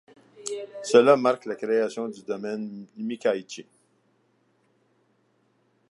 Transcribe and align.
Cela 0.81 1.15
marque 1.15 1.45
la 1.45 1.53
création 1.53 2.07
du 2.09 2.23
domaine 2.23 2.87
de 2.97 3.03
Mikkaichi. 3.03 3.67